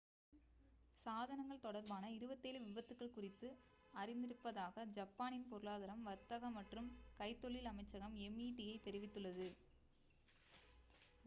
சாதனங்கள் 0.99 1.61
தொடர்பான 1.63 2.05
27 2.13 2.37
விபத்துக்கள் 2.67 3.11
குறித்து 3.11 3.49
அறிந்திருப்பதாக 3.93 4.87
ஜப்பானின் 4.97 5.47
பொருளாதாரம் 5.51 6.03
வர்த்தக 6.09 6.51
மற்றும் 6.57 6.89
கைத்தொழில் 7.19 7.71
அமைச்சகம் 7.73 8.17
meti 8.33 8.67
தெரிவித்துள்ளது 8.87 9.49